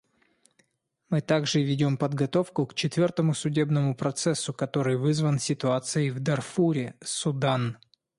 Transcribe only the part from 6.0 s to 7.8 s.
в Дарфуре, Судан.